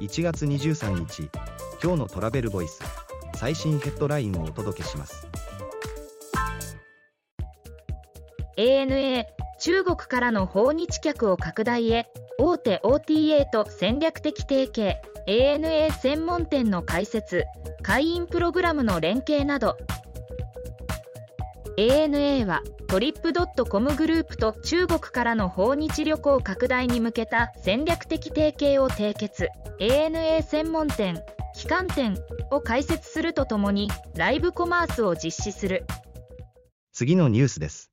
[0.00, 1.28] 1月23日
[1.82, 2.80] 今日のトラベルボイス
[3.36, 5.28] 最新ヘッドラインをお届けします。
[8.56, 9.26] ANA
[9.60, 12.06] 中国からの訪日客を拡大へ
[12.38, 17.44] 大手 OTA と戦略的提携 ANA 専門店の開設
[17.82, 19.76] 会員プログラムの連携など
[21.76, 29.48] ANA はトリップドットコムグループと中国からの訪日旅行拡大に向けた戦略的提携を締結。
[29.78, 31.22] ANA 専門店
[31.54, 32.16] 旗艦店
[32.50, 35.84] を開設するとともにライブコマースを実施する。
[36.92, 37.90] 次のニュースです。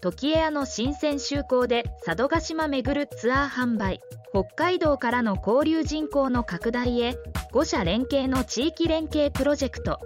[0.00, 4.00] 時エアの新鮮就航で佐渡島巡るツアー販売。
[4.30, 7.16] 北海道からの交流人口の拡大へ
[7.52, 9.98] 5社連携の地域連携プロジェクト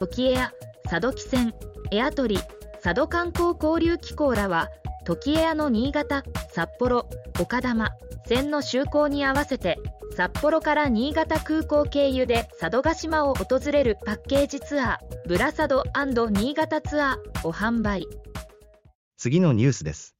[0.00, 0.52] 時エア
[0.84, 1.54] 佐渡汽船
[1.90, 2.38] エアトリ
[2.82, 4.68] 佐渡観光交流機構らは
[5.04, 7.08] 時エアの新潟札幌
[7.40, 7.90] 岡玉
[8.26, 9.78] 線の就航に合わせて
[10.14, 15.84] 札幌から新潟空港経由で佐渡島を訪れるパッケージツアーブラサド
[16.30, 18.06] 新潟ツアーを販売。
[19.16, 20.14] 次のニュースです。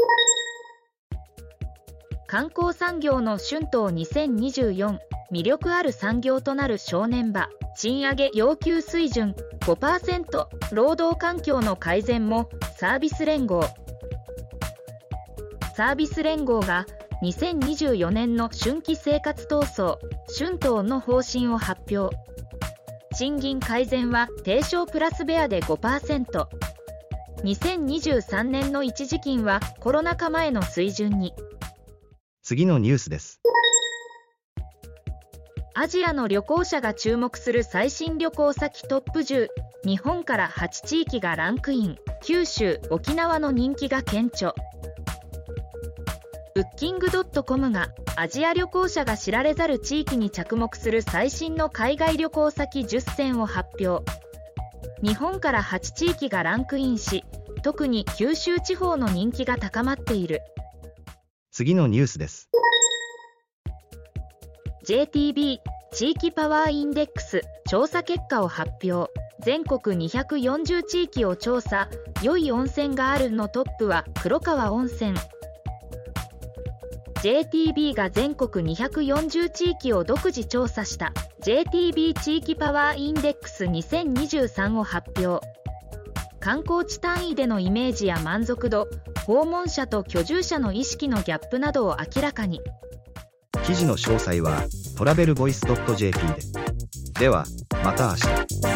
[2.27, 4.99] 観光産業の春闘2024
[5.31, 13.65] 魅力ある産業となる正念場賃上げ要求水準5%労働環境の改善もサービス連合。
[15.77, 16.87] サービス連合が
[17.23, 19.99] 2024年の春季生活闘争
[20.39, 22.17] 春闘の方針を発表。
[23.15, 26.47] 賃金改善は低昇プラスベアで5%
[27.45, 31.35] 2023年の一時金はコロナ禍前の水準に。
[32.43, 33.41] 次のニュースです。
[35.75, 39.49] アジアの旅行者が注目する最新旅行先トップ10
[39.85, 44.55] 日本から8地域がランクイン九州沖縄の人気が顕著。
[46.55, 54.05] ブッキングドットコムがアジア旅行者が知られざる地域に着目する最新の海外旅行先10選を発表。
[55.01, 57.25] 日本から8地域がランクインし
[57.63, 60.41] 特に九州地方の人気が高まっている。
[61.53, 62.51] 次のニュースです。
[64.89, 65.59] JTB
[65.93, 69.13] 地域パワーインデックス調査結果を発表。
[69.39, 71.91] 全国240地域を調査。
[72.23, 75.13] 良い温泉があるのトップは黒川温泉。
[77.17, 81.13] JTB が全国240地域を独自調査した。
[81.43, 85.47] JTB 地域パワーインデックス2023を発表。
[86.41, 88.89] 観光地単位でのイメージや満足度
[89.27, 92.63] 訪問者と居住者の意識のギャップなどを明らかに。
[93.69, 94.63] 記事の詳細は
[94.97, 96.19] travelvoice.jp
[97.13, 97.21] で。
[97.21, 97.45] では
[97.85, 98.68] また明日。